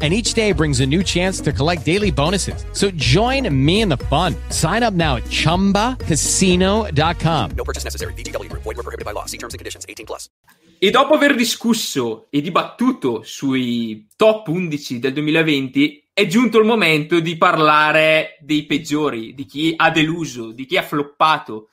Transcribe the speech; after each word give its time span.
and 0.00 0.12
each 0.12 0.34
day 0.34 0.52
brings 0.52 0.78
a 0.78 0.86
new 0.86 1.02
chance 1.02 1.40
to 1.40 1.52
collect 1.52 1.84
daily 1.84 2.12
bonuses. 2.12 2.64
So 2.72 2.92
join 2.92 3.52
me 3.52 3.80
in 3.80 3.88
the 3.88 3.96
fun. 3.96 4.36
Sign 4.50 4.84
up 4.84 4.94
now 4.94 5.16
at 5.16 5.24
ChumbaCasino.com. 5.24 7.50
No 7.56 7.64
purchase 7.64 7.82
necessary. 7.82 8.12
VGW 8.12 8.48
Group. 8.48 8.62
Void 8.62 8.76
were 8.76 8.84
prohibited 8.84 9.04
by 9.04 9.10
law. 9.10 9.24
See 9.26 9.38
terms 9.38 9.54
and 9.54 9.58
conditions. 9.58 9.84
18 9.88 10.06
plus. 10.06 10.30
E 10.80 10.92
dopo 10.92 11.14
aver 11.14 11.34
discusso 11.34 12.28
e 12.30 12.40
dibattuto 12.40 13.22
sui 13.24 14.06
top 14.14 14.46
11 14.46 15.00
del 15.00 15.12
2020, 15.12 16.10
è 16.12 16.24
giunto 16.26 16.60
il 16.60 16.66
momento 16.66 17.18
di 17.18 17.36
parlare 17.36 18.38
dei 18.40 18.64
peggiori, 18.64 19.34
di 19.34 19.44
chi 19.44 19.74
ha 19.76 19.90
deluso, 19.90 20.52
di 20.52 20.66
chi 20.66 20.76
ha 20.76 20.82
floppato. 20.82 21.70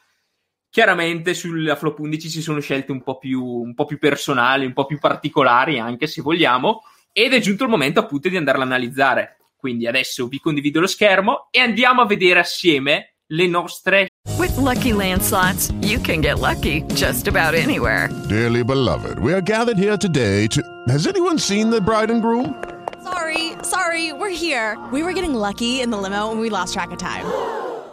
Chiaramente 0.71 1.35
sulla 1.35 1.75
flop 1.75 1.99
11 1.99 2.29
ci 2.31 2.41
sono 2.41 2.59
scelte 2.59 2.91
un 2.91 3.03
po' 3.03 3.19
più, 3.19 3.45
un 3.45 3.75
po' 3.75 3.85
più 3.85 3.99
personali, 3.99 4.65
un 4.65 4.73
po' 4.73 4.87
più 4.87 4.97
particolari, 4.97 5.77
anche 5.77 6.07
se 6.07 6.23
vogliamo 6.23 6.81
ed 7.17 7.33
è 7.33 7.39
giunto 7.39 7.63
il 7.63 7.69
momento 7.69 8.01
appunto 8.01 8.27
di 8.27 8.35
andarla 8.35 8.63
a 8.63 8.65
analizzare. 8.65 9.37
Quindi 9.55 9.87
adesso 9.87 10.27
vi 10.27 10.39
condivido 10.39 10.81
lo 10.81 10.87
schermo 10.87 11.47
e 11.49 11.61
andiamo 11.61 12.01
a 12.01 12.05
vedere 12.05 12.41
assieme 12.41 13.15
le 13.27 13.47
nostre 13.47 14.07
With 14.37 14.57
lucky 14.57 14.91
landslots, 14.91 15.71
you 15.81 15.97
can 16.01 16.19
get 16.19 16.39
lucky 16.39 16.83
just 16.93 17.27
about 17.27 17.53
anywhere. 17.53 18.09
Dearly 18.27 18.63
beloved, 18.63 19.17
we 19.19 19.31
are 19.31 19.41
gathered 19.41 19.77
here 19.77 19.95
today 19.95 20.47
to. 20.47 20.61
Has 20.89 21.07
anyone 21.07 21.39
seen 21.39 21.69
the 21.69 21.79
bride 21.79 22.11
and 22.11 22.21
groom? 22.21 22.61
Sorry, 23.01 23.53
sorry, 23.63 24.11
we're 24.11 24.35
here. 24.35 24.77
We 24.91 25.01
were 25.01 25.13
getting 25.13 25.33
lucky 25.33 25.79
in 25.79 25.91
the 25.91 25.97
limo 25.97 26.31
and 26.31 26.41
we 26.41 26.49
lost 26.49 26.73
track 26.73 26.91
of 26.91 26.97
time. 26.97 27.25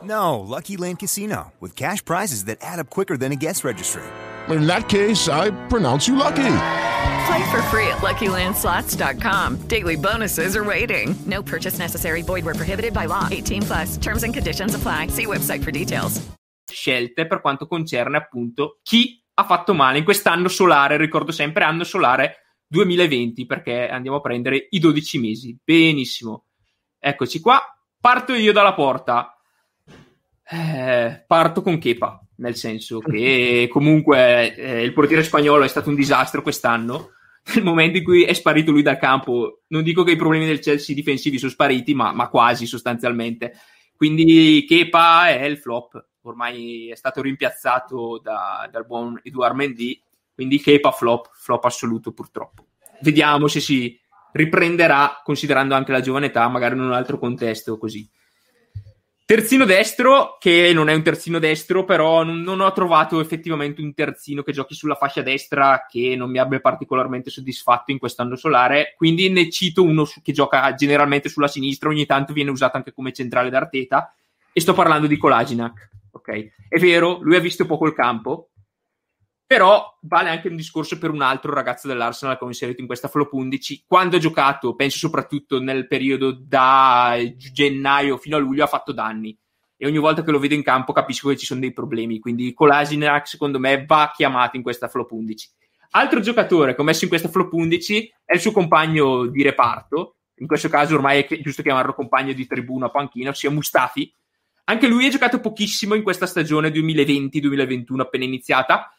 No, 0.03 0.41
Lucky 0.41 0.77
Land 0.77 0.99
Casino, 0.99 1.53
with 1.61 1.77
cash 1.77 2.05
prizes 2.05 2.47
that 2.47 2.59
add 2.61 2.81
up 2.81 2.91
quicker 2.91 3.17
than 3.17 3.31
a 3.31 3.37
guest 3.37 3.63
registry. 3.63 4.03
In 4.49 4.67
that 4.67 4.89
case, 4.89 5.29
I 5.29 5.53
pronounce 5.69 6.09
you 6.09 6.17
lucky. 6.17 6.82
Play 7.27 7.51
for 7.51 7.63
free 7.71 7.87
at 7.87 7.99
LuckyLandSlots.com. 7.99 9.69
Daily 9.69 9.97
bonuses 9.97 10.57
are 10.57 10.65
waiting. 10.65 11.15
No 11.27 11.43
purchase 11.43 11.79
necessary. 11.79 12.23
Void 12.23 12.45
where 12.45 12.55
prohibited 12.55 12.93
by 12.93 13.07
law. 13.07 13.29
18 13.31 13.63
plus. 13.63 13.97
Terms 13.99 14.25
and 14.25 14.35
conditions 14.35 14.75
apply. 14.75 15.09
See 15.09 15.27
website 15.27 15.63
for 15.63 15.71
details. 15.71 16.21
scelte 16.73 17.27
per 17.27 17.41
quanto 17.41 17.67
concerne 17.67 18.17
appunto 18.17 18.81
chi 18.83 19.23
ha 19.35 19.45
fatto 19.45 19.75
male 19.75 19.99
in 19.99 20.05
quest'anno 20.05 20.49
solare, 20.49 20.97
ricordo 20.97 21.33
sempre 21.33 21.65
anno 21.65 21.85
solare 21.85 22.39
2020 22.67 23.47
perché 23.47 23.89
andiamo 23.89 24.19
a 24.19 24.21
prendere 24.21 24.67
i 24.71 24.79
12 24.79 25.19
mesi. 25.19 25.59
Benissimo. 25.63 26.47
Eccoci 26.99 27.41
qua. 27.41 27.61
Parto 28.01 28.35
io 28.35 28.53
dalla 28.53 28.75
porta. 28.75 29.37
Eh, 30.45 31.25
parto 31.27 31.63
con 31.63 31.79
Kepa, 31.79 32.21
nel 32.37 32.57
senso 32.57 32.99
che 33.05 33.69
comunque 33.71 34.55
eh, 34.55 34.83
il 34.83 34.93
portiere 34.93 35.23
spagnolo 35.23 35.65
è 35.65 35.69
stato 35.69 35.89
un 35.89 35.95
disastro 35.95 36.43
quest'anno. 36.43 37.13
Nel 37.55 37.65
momento 37.65 37.99
in 37.99 38.05
cui 38.05 38.23
è 38.23 38.33
sparito 38.35 38.71
lui 38.71 38.83
dal 38.83 38.99
campo, 38.99 39.63
non 39.69 39.83
dico 39.83 40.05
che 40.05 40.13
i 40.13 40.17
problemi 40.17 40.47
del 40.47 40.61
Chelsea 40.61 40.95
difensivi 40.95 41.39
sono 41.39 41.51
spariti, 41.51 41.93
ma, 41.93 42.13
ma 42.13 42.29
quasi 42.29 42.67
sostanzialmente. 42.67 43.55
Quindi 43.97 44.65
Kepa 44.67 45.29
è 45.29 45.45
il 45.45 45.59
flop, 45.59 46.05
ormai 46.23 46.89
è 46.91 46.95
stato 46.95 47.21
rimpiazzato 47.21 48.21
da, 48.23 48.69
dal 48.71 48.87
buon 48.87 49.21
Eduard 49.23 49.57
Mendy, 49.57 50.01
quindi 50.35 50.61
Kepa 50.61 50.93
flop, 50.93 51.31
flop 51.33 51.65
assoluto 51.65 52.13
purtroppo. 52.13 52.67
Vediamo 53.01 53.49
se 53.49 53.61
si 53.61 53.99
riprenderà 54.33 55.21
considerando 55.23 55.75
anche 55.75 55.93
la 55.93 56.01
giovane 56.01 56.27
età, 56.27 56.49
magari 56.49 56.75
in 56.75 56.83
un 56.83 56.93
altro 56.93 57.19
contesto 57.19 57.79
così. 57.79 58.09
Terzino 59.33 59.65
destro, 59.65 60.37
che 60.39 60.73
non 60.75 60.91
è 60.91 60.95
un 60.95 61.03
terzino 61.03 61.39
destro, 61.39 61.87
però 61.87 62.23
non, 62.23 62.43
non, 62.43 62.61
ho 62.61 62.71
trovato 62.75 63.19
effettivamente 63.19 63.81
un 63.81 63.95
terzino 63.95 64.43
che 64.43 64.53
giochi 64.53 64.75
sulla 64.75 64.95
fascia 64.95 65.23
destra 65.23 65.87
che 65.89 66.15
non 66.17 66.31
mi 66.31 66.37
abbia 66.37 66.61
particolarmente 66.61 67.31
soddisfatto 67.31 67.93
in 67.93 67.99
quest'anno 67.99 68.37
solare. 68.37 68.93
Quindi 68.95 69.31
ne 69.31 69.49
cito 69.49 69.85
uno 69.85 70.07
che 70.23 70.33
gioca 70.33 70.75
generalmente 70.75 71.31
sulla 71.31 71.49
sinistra, 71.49 71.89
ogni 71.89 72.05
tanto 72.05 72.35
viene 72.35 72.51
usato 72.51 72.77
anche 72.77 72.93
come 72.93 73.15
centrale 73.15 73.49
d'Arteta. 73.49 74.15
E 74.53 74.61
sto 74.61 74.75
parlando 74.75 75.07
di 75.07 75.17
Kolaginac. 75.17 75.89
Ok, 76.11 76.53
è 76.69 76.79
vero, 76.79 77.19
lui 77.23 77.37
ha 77.37 77.41
visto 77.41 77.65
poco 77.65 77.87
il 77.87 77.95
campo, 77.95 78.51
però 79.53 79.99
vale 80.01 80.31
anche 80.31 80.49
un 80.49 80.57
discorso 80.57 80.97
per 80.97 81.11
un 81.11 81.21
altro 81.21 81.53
ragazzo 81.53 81.87
dell'Arsenal 81.87 82.39
che 82.39 82.45
ho 82.45 82.47
inserito 82.47 82.81
in 82.81 82.87
questa 82.87 83.09
flop 83.09 83.35
11. 83.35 83.85
Quando 83.87 84.17
ha 84.17 84.19
giocato, 84.19 84.75
penso 84.75 84.97
soprattutto 84.97 85.61
nel 85.61 85.87
periodo 85.89 86.33
da 86.33 87.19
gennaio 87.37 88.17
fino 88.17 88.37
a 88.37 88.39
luglio, 88.39 88.65
ha 88.65 88.67
fatto 88.67 88.93
danni. 88.93 89.39
E 89.77 89.87
ogni 89.87 89.99
volta 89.99 90.25
che 90.25 90.31
lo 90.31 90.39
vedo 90.39 90.55
in 90.55 90.63
campo 90.63 90.95
capisco 90.95 91.29
che 91.29 91.37
ci 91.37 91.45
sono 91.45 91.61
dei 91.61 91.75
problemi. 91.75 92.19
Quindi 92.19 92.55
Kolasinac, 92.55 93.29
secondo 93.29 93.59
me, 93.59 93.85
va 93.85 94.11
chiamato 94.17 94.57
in 94.57 94.63
questa 94.63 94.89
flop 94.89 95.11
11. 95.11 95.51
Altro 95.91 96.21
giocatore 96.21 96.75
che 96.75 96.81
ho 96.81 96.85
messo 96.85 97.05
in 97.05 97.11
questa 97.11 97.29
flop 97.29 97.53
11 97.53 98.15
è 98.25 98.33
il 98.33 98.41
suo 98.41 98.53
compagno 98.53 99.27
di 99.27 99.43
reparto. 99.43 100.17
In 100.37 100.47
questo 100.47 100.71
caso 100.71 100.95
ormai 100.95 101.25
è 101.25 101.41
giusto 101.43 101.61
chiamarlo 101.61 101.93
compagno 101.93 102.33
di 102.33 102.47
tribuna 102.47 102.87
a 102.87 102.91
panchina, 102.91 103.29
ossia 103.29 103.51
Mustafi. 103.51 104.11
Anche 104.65 104.87
lui 104.87 105.05
ha 105.05 105.11
giocato 105.11 105.41
pochissimo 105.41 105.93
in 105.95 106.03
questa 106.03 106.25
stagione 106.25 106.71
2020-2021 106.71 108.01
appena 108.01 108.25
iniziata 108.25 108.91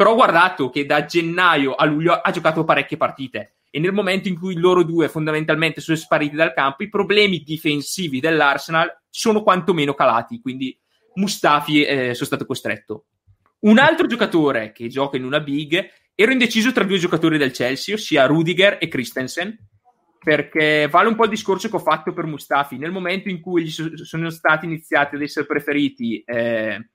però 0.00 0.12
ho 0.12 0.14
guardato 0.14 0.70
che 0.70 0.86
da 0.86 1.04
gennaio 1.04 1.74
a 1.74 1.84
luglio 1.84 2.14
ha 2.14 2.30
giocato 2.30 2.64
parecchie 2.64 2.96
partite 2.96 3.56
e 3.68 3.78
nel 3.80 3.92
momento 3.92 4.28
in 4.28 4.38
cui 4.38 4.56
loro 4.56 4.82
due 4.82 5.10
fondamentalmente 5.10 5.82
sono 5.82 5.98
spariti 5.98 6.36
dal 6.36 6.54
campo, 6.54 6.84
i 6.84 6.88
problemi 6.88 7.40
difensivi 7.40 8.18
dell'Arsenal 8.18 8.90
sono 9.10 9.42
quantomeno 9.42 9.92
calati, 9.92 10.40
quindi 10.40 10.74
Mustafi 11.16 11.82
eh, 11.82 12.14
sono 12.14 12.24
stato 12.24 12.46
costretto. 12.46 13.08
Un 13.58 13.76
altro 13.76 14.06
giocatore 14.06 14.72
che 14.72 14.88
gioca 14.88 15.18
in 15.18 15.24
una 15.24 15.40
big, 15.40 15.86
ero 16.14 16.32
indeciso 16.32 16.72
tra 16.72 16.84
due 16.84 16.96
giocatori 16.96 17.36
del 17.36 17.52
Chelsea, 17.52 17.94
ossia 17.94 18.24
Rudiger 18.24 18.78
e 18.80 18.88
Christensen, 18.88 19.54
perché 20.24 20.88
vale 20.90 21.08
un 21.08 21.14
po' 21.14 21.24
il 21.24 21.30
discorso 21.30 21.68
che 21.68 21.76
ho 21.76 21.78
fatto 21.78 22.14
per 22.14 22.24
Mustafi. 22.24 22.78
Nel 22.78 22.90
momento 22.90 23.28
in 23.28 23.42
cui 23.42 23.64
gli 23.64 23.70
so- 23.70 24.02
sono 24.02 24.30
stati 24.30 24.64
iniziati 24.64 25.16
ad 25.16 25.20
essere 25.20 25.44
preferiti 25.44 26.22
eh, 26.24 26.88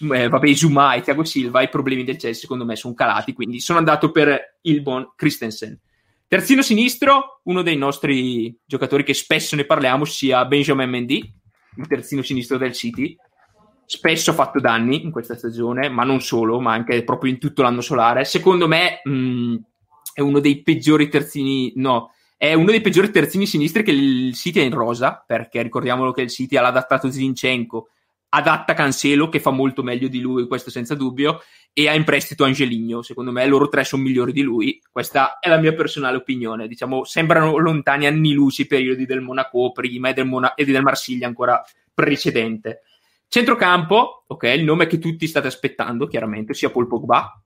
eh, 0.00 0.28
vabbè, 0.28 0.54
Zuma 0.54 0.94
e 0.94 1.00
Thiago 1.00 1.24
Silva, 1.24 1.62
i 1.62 1.68
problemi 1.68 2.04
del 2.04 2.16
Chelsea 2.16 2.42
secondo 2.42 2.64
me 2.64 2.76
sono 2.76 2.94
calati, 2.94 3.32
quindi 3.32 3.60
sono 3.60 3.78
andato 3.78 4.10
per 4.10 4.58
il 4.62 4.82
buon 4.82 5.12
Christensen. 5.16 5.78
Terzino 6.28 6.60
sinistro, 6.60 7.40
uno 7.44 7.62
dei 7.62 7.76
nostri 7.76 8.54
giocatori 8.66 9.02
che 9.02 9.14
spesso 9.14 9.56
ne 9.56 9.64
parliamo, 9.64 10.04
sia 10.04 10.44
Benjamin 10.44 10.90
Mendy, 10.90 11.34
il 11.76 11.86
terzino 11.86 12.22
sinistro 12.22 12.58
del 12.58 12.74
City. 12.74 13.16
Spesso 13.86 14.32
ha 14.32 14.34
fatto 14.34 14.60
danni 14.60 15.02
in 15.02 15.10
questa 15.10 15.34
stagione, 15.34 15.88
ma 15.88 16.04
non 16.04 16.20
solo, 16.20 16.60
ma 16.60 16.72
anche 16.72 17.02
proprio 17.02 17.32
in 17.32 17.38
tutto 17.38 17.62
l'anno 17.62 17.80
solare. 17.80 18.26
Secondo 18.26 18.68
me 18.68 19.00
mh, 19.02 19.54
è 20.12 20.20
uno 20.20 20.40
dei 20.40 20.62
peggiori 20.62 21.08
terzini, 21.08 21.72
no, 21.76 22.12
è 22.36 22.52
uno 22.52 22.70
dei 22.70 22.82
peggiori 22.82 23.10
terzini 23.10 23.46
sinistri 23.46 23.82
che 23.82 23.92
il 23.92 24.34
City 24.34 24.60
ha 24.60 24.64
in 24.64 24.74
rosa, 24.74 25.24
perché 25.26 25.62
ricordiamolo 25.62 26.12
che 26.12 26.20
il 26.20 26.28
City 26.28 26.56
ha 26.56 26.66
adattato 26.66 27.10
Zinchenko 27.10 27.88
adatta 28.30 28.74
Cancelo 28.74 29.28
che 29.28 29.40
fa 29.40 29.50
molto 29.50 29.82
meglio 29.82 30.08
di 30.08 30.20
lui, 30.20 30.46
questo 30.46 30.70
senza 30.70 30.94
dubbio, 30.94 31.40
e 31.72 31.88
ha 31.88 31.94
in 31.94 32.04
prestito 32.04 32.44
Angeligno. 32.44 33.02
Secondo 33.02 33.32
me 33.32 33.46
loro 33.46 33.68
tre 33.68 33.84
sono 33.84 34.02
migliori 34.02 34.32
di 34.32 34.42
lui. 34.42 34.82
Questa 34.90 35.38
è 35.38 35.48
la 35.48 35.58
mia 35.58 35.74
personale 35.74 36.16
opinione. 36.16 36.66
Diciamo, 36.66 37.04
sembrano 37.04 37.56
lontani 37.56 38.06
anni 38.06 38.32
luci 38.32 38.62
i 38.62 38.66
periodi 38.66 39.06
del 39.06 39.20
Monaco 39.20 39.72
prima 39.72 40.08
e 40.08 40.12
del, 40.12 40.26
Mona- 40.26 40.54
e 40.54 40.64
del 40.64 40.82
Marsiglia 40.82 41.26
ancora 41.26 41.62
precedente. 41.94 42.82
Centrocampo, 43.28 44.24
ok, 44.26 44.42
il 44.44 44.64
nome 44.64 44.86
che 44.86 44.98
tutti 44.98 45.26
state 45.26 45.46
aspettando, 45.46 46.06
chiaramente, 46.06 46.54
sia 46.54 46.70
Paul 46.70 46.86
Pogba, 46.86 47.40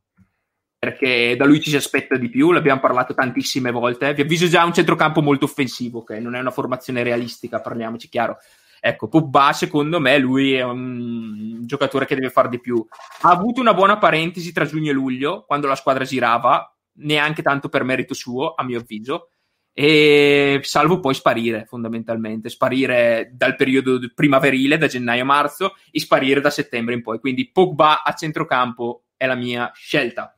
perché 0.78 1.36
da 1.36 1.44
lui 1.44 1.60
ci 1.60 1.70
si 1.70 1.76
aspetta 1.76 2.16
di 2.16 2.28
più, 2.28 2.52
l'abbiamo 2.52 2.80
parlato 2.80 3.14
tantissime 3.14 3.70
volte. 3.70 4.14
Vi 4.14 4.22
avviso 4.22 4.46
già 4.46 4.64
un 4.64 4.72
centrocampo 4.72 5.20
molto 5.22 5.44
offensivo, 5.44 6.00
ok? 6.00 6.10
Non 6.12 6.34
è 6.34 6.40
una 6.40 6.50
formazione 6.50 7.02
realistica, 7.02 7.60
parliamoci 7.60 8.08
chiaro. 8.08 8.38
Ecco, 8.84 9.06
Pogba, 9.06 9.52
secondo 9.52 10.00
me, 10.00 10.18
lui 10.18 10.54
è 10.54 10.64
un 10.64 11.60
giocatore 11.64 12.04
che 12.04 12.16
deve 12.16 12.30
fare 12.30 12.48
di 12.48 12.58
più. 12.58 12.84
Ha 13.20 13.30
avuto 13.30 13.60
una 13.60 13.74
buona 13.74 13.96
parentesi 13.96 14.52
tra 14.52 14.64
giugno 14.64 14.90
e 14.90 14.92
luglio, 14.92 15.44
quando 15.46 15.68
la 15.68 15.76
squadra 15.76 16.02
girava, 16.02 16.76
neanche 16.94 17.42
tanto 17.42 17.68
per 17.68 17.84
merito 17.84 18.12
suo, 18.12 18.54
a 18.54 18.64
mio 18.64 18.80
avviso, 18.80 19.28
e 19.72 20.58
salvo 20.64 20.98
poi 20.98 21.14
sparire, 21.14 21.64
fondamentalmente. 21.64 22.48
Sparire 22.48 23.30
dal 23.32 23.54
periodo 23.54 24.00
primaverile, 24.12 24.78
da 24.78 24.88
gennaio 24.88 25.22
a 25.22 25.26
marzo, 25.26 25.76
e 25.92 26.00
sparire 26.00 26.40
da 26.40 26.50
settembre 26.50 26.94
in 26.94 27.02
poi. 27.02 27.20
Quindi 27.20 27.52
Pogba 27.52 28.02
a 28.02 28.12
centrocampo 28.14 29.04
è 29.16 29.26
la 29.26 29.36
mia 29.36 29.70
scelta. 29.72 30.34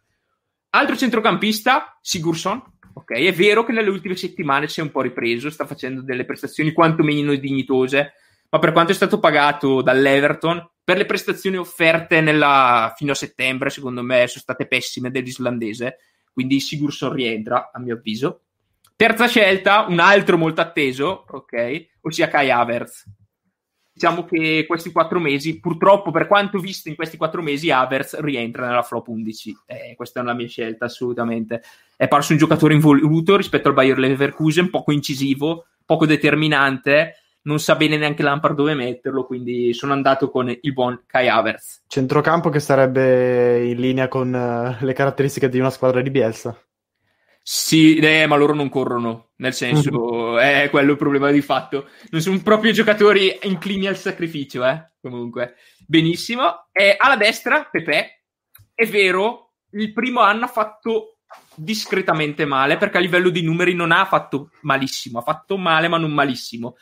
Altro 0.68 0.96
centrocampista, 0.96 1.98
Sigurdsson. 2.02 2.62
Ok, 2.92 3.12
è 3.12 3.32
vero 3.32 3.64
che 3.64 3.72
nelle 3.72 3.88
ultime 3.88 4.16
settimane 4.16 4.68
si 4.68 4.80
è 4.80 4.82
un 4.82 4.90
po' 4.90 5.00
ripreso, 5.00 5.48
sta 5.48 5.64
facendo 5.64 6.02
delle 6.02 6.26
prestazioni 6.26 6.72
quantomeno 6.72 7.34
dignitose, 7.34 8.12
ma 8.54 8.60
per 8.60 8.70
quanto 8.70 8.92
è 8.92 8.94
stato 8.94 9.18
pagato 9.18 9.82
dall'Everton, 9.82 10.64
per 10.84 10.96
le 10.96 11.06
prestazioni 11.06 11.56
offerte 11.56 12.20
nella, 12.20 12.94
fino 12.96 13.10
a 13.10 13.16
settembre, 13.16 13.68
secondo 13.68 14.00
me, 14.00 14.28
sono 14.28 14.42
state 14.42 14.68
pessime 14.68 15.10
dell'islandese, 15.10 15.96
quindi 16.32 16.60
Sigurdsson 16.60 17.12
rientra, 17.12 17.72
a 17.72 17.80
mio 17.80 17.96
avviso. 17.96 18.42
Terza 18.94 19.26
scelta, 19.26 19.86
un 19.88 19.98
altro 19.98 20.38
molto 20.38 20.60
atteso, 20.60 21.24
ok, 21.28 21.86
ossia 22.02 22.28
Kai 22.28 22.52
Havertz. 22.52 23.04
Diciamo 23.92 24.24
che 24.24 24.66
questi 24.68 24.92
quattro 24.92 25.18
mesi, 25.18 25.58
purtroppo, 25.58 26.12
per 26.12 26.28
quanto 26.28 26.60
visto 26.60 26.88
in 26.88 26.94
questi 26.94 27.16
quattro 27.16 27.42
mesi, 27.42 27.72
Havertz 27.72 28.20
rientra 28.20 28.68
nella 28.68 28.82
flop 28.82 29.08
11. 29.08 29.56
Eh, 29.66 29.94
questa 29.96 30.20
è 30.20 30.22
la 30.22 30.32
mia 30.32 30.46
scelta, 30.46 30.84
assolutamente. 30.84 31.60
È 31.96 32.06
parso 32.06 32.30
un 32.30 32.38
giocatore 32.38 32.74
involuto 32.74 33.36
rispetto 33.36 33.66
al 33.66 33.74
Bayer 33.74 33.98
Leverkusen, 33.98 34.70
poco 34.70 34.92
incisivo, 34.92 35.66
poco 35.84 36.06
determinante, 36.06 37.16
non 37.44 37.58
sa 37.58 37.76
bene 37.76 37.96
neanche 37.96 38.22
Lampard 38.22 38.54
dove 38.54 38.74
metterlo, 38.74 39.24
quindi 39.24 39.72
sono 39.74 39.92
andato 39.92 40.30
con 40.30 40.48
il 40.48 40.72
buon 40.72 41.02
Kai 41.06 41.28
Havertz. 41.28 41.84
Centrocampo 41.86 42.48
che 42.50 42.60
sarebbe 42.60 43.64
in 43.66 43.80
linea 43.80 44.08
con 44.08 44.32
uh, 44.32 44.84
le 44.84 44.92
caratteristiche 44.92 45.48
di 45.48 45.58
una 45.58 45.70
squadra 45.70 46.00
di 46.00 46.10
Bielsa. 46.10 46.58
Sì, 47.46 47.98
eh, 47.98 48.26
ma 48.26 48.36
loro 48.36 48.54
non 48.54 48.70
corrono, 48.70 49.32
nel 49.36 49.52
senso, 49.52 50.38
è 50.40 50.68
quello 50.70 50.92
il 50.92 50.96
problema 50.96 51.30
di 51.30 51.42
fatto. 51.42 51.88
Non 52.08 52.22
sono 52.22 52.40
proprio 52.42 52.72
giocatori 52.72 53.38
inclini 53.42 53.86
al 53.86 53.98
sacrificio, 53.98 54.64
eh, 54.64 54.92
comunque. 55.00 55.56
Benissimo. 55.86 56.68
E 56.72 56.96
alla 56.98 57.16
destra, 57.16 57.68
Pepe, 57.70 58.22
è 58.74 58.86
vero, 58.86 59.52
il 59.72 59.92
primo 59.92 60.20
anno 60.20 60.46
ha 60.46 60.48
fatto 60.48 61.18
discretamente 61.54 62.46
male, 62.46 62.78
perché 62.78 62.96
a 62.96 63.00
livello 63.00 63.28
di 63.28 63.42
numeri 63.42 63.74
non 63.74 63.92
ha 63.92 64.06
fatto 64.06 64.50
malissimo, 64.62 65.18
ha 65.18 65.22
fatto 65.22 65.58
male 65.58 65.88
ma 65.88 65.98
non 65.98 66.12
malissimo. 66.12 66.76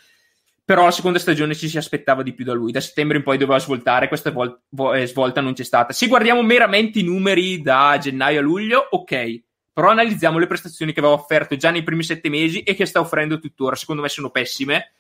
Però 0.64 0.84
la 0.84 0.90
seconda 0.90 1.18
stagione 1.18 1.54
ci 1.54 1.68
si 1.68 1.76
aspettava 1.76 2.22
di 2.22 2.34
più 2.34 2.44
da 2.44 2.52
lui. 2.52 2.72
Da 2.72 2.80
settembre 2.80 3.16
in 3.16 3.22
poi 3.22 3.38
doveva 3.38 3.58
svoltare, 3.58 4.08
questa 4.08 4.30
vol- 4.30 4.60
vo- 4.70 4.94
eh, 4.94 5.06
svolta 5.06 5.40
non 5.40 5.54
c'è 5.54 5.64
stata. 5.64 5.92
Se 5.92 6.06
guardiamo 6.06 6.42
meramente 6.42 7.00
i 7.00 7.04
numeri 7.04 7.60
da 7.60 7.98
gennaio 8.00 8.38
a 8.38 8.42
luglio, 8.42 8.86
ok 8.90 9.42
però 9.72 9.88
analizziamo 9.88 10.38
le 10.38 10.46
prestazioni 10.46 10.92
che 10.92 11.00
aveva 11.00 11.14
offerto 11.14 11.56
già 11.56 11.70
nei 11.70 11.82
primi 11.82 12.02
sette 12.02 12.28
mesi 12.28 12.62
e 12.62 12.74
che 12.74 12.84
sta 12.84 13.00
offrendo 13.00 13.38
tuttora. 13.38 13.74
Secondo 13.74 14.02
me 14.02 14.08
sono 14.08 14.30
pessime. 14.30 14.92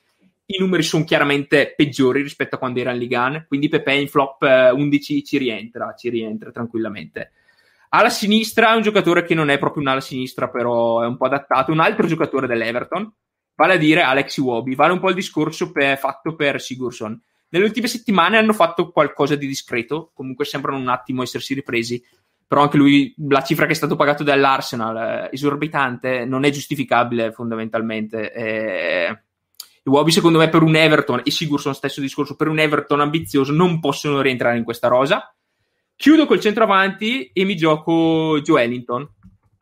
I 0.46 0.58
numeri 0.58 0.82
sono 0.82 1.04
chiaramente 1.04 1.74
peggiori 1.76 2.22
rispetto 2.22 2.54
a 2.56 2.58
quando 2.58 2.80
era 2.80 2.92
in 2.92 2.98
Ligan, 2.98 3.44
quindi 3.46 3.68
Pepe 3.68 3.94
in 3.94 4.08
flop 4.08 4.42
11 4.42 5.18
eh, 5.18 5.22
ci 5.22 5.38
rientra, 5.38 5.94
ci 5.96 6.08
rientra 6.08 6.50
tranquillamente. 6.50 7.32
Alla 7.90 8.08
sinistra 8.08 8.72
è 8.72 8.76
un 8.76 8.82
giocatore 8.82 9.24
che 9.24 9.34
non 9.34 9.50
è 9.50 9.58
proprio 9.58 9.82
un'ala 9.82 10.00
sinistra, 10.00 10.48
però 10.48 11.02
è 11.02 11.06
un 11.06 11.16
po' 11.16 11.26
adattato, 11.26 11.70
un 11.70 11.80
altro 11.80 12.06
giocatore 12.06 12.46
dell'Everton, 12.46 13.12
vale 13.54 13.74
a 13.74 13.76
dire 13.76 14.02
Alex 14.02 14.36
Iwobi. 14.36 14.74
Vale 14.74 14.92
un 14.92 15.00
po' 15.00 15.08
il 15.08 15.14
discorso 15.14 15.70
per, 15.72 15.98
fatto 15.98 16.34
per 16.34 16.60
Sigurdsson. 16.60 17.20
Nelle 17.48 17.64
ultime 17.64 17.86
settimane 17.86 18.38
hanno 18.38 18.54
fatto 18.54 18.90
qualcosa 18.90 19.36
di 19.36 19.46
discreto, 19.46 20.10
comunque 20.14 20.46
sembrano 20.46 20.78
un 20.78 20.88
attimo 20.88 21.22
essersi 21.22 21.52
ripresi, 21.52 22.02
però 22.46 22.62
anche 22.62 22.78
lui, 22.78 23.14
la 23.28 23.42
cifra 23.42 23.66
che 23.66 23.72
è 23.72 23.74
stato 23.74 23.96
pagato 23.96 24.22
dall'Arsenal, 24.22 24.96
eh, 24.96 25.28
esorbitante, 25.32 26.24
non 26.24 26.44
è 26.44 26.50
giustificabile 26.50 27.32
fondamentalmente. 27.32 28.32
Eh, 28.32 29.22
I 29.84 29.88
Wobby, 29.88 30.10
secondo 30.10 30.38
me, 30.38 30.48
per 30.48 30.62
un 30.62 30.76
Everton, 30.76 31.22
e 31.24 31.30
Sigurdsson 31.30 31.74
stesso 31.74 32.00
discorso, 32.00 32.36
per 32.36 32.48
un 32.48 32.58
Everton 32.58 33.00
ambizioso, 33.00 33.52
non 33.52 33.80
possono 33.80 34.20
rientrare 34.20 34.56
in 34.56 34.64
questa 34.64 34.88
rosa. 34.88 35.34
Chiudo 35.94 36.26
col 36.26 36.40
centravanti 36.40 37.30
e 37.32 37.44
mi 37.44 37.54
gioco 37.54 38.40
Joe 38.42 38.62
Ellington, 38.62 39.08